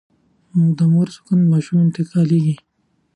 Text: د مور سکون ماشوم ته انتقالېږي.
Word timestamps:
د 0.77 0.79
مور 0.93 1.07
سکون 1.15 1.39
ماشوم 1.51 1.77
ته 1.93 1.99
انتقالېږي. 2.01 2.55